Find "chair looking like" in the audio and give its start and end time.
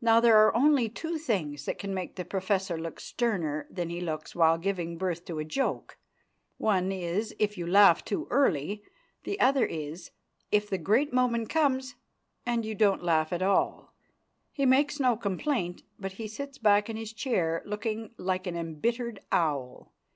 17.12-18.46